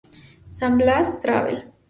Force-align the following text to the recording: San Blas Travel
San 0.47 0.79
Blas 0.79 1.21
Travel 1.21 1.63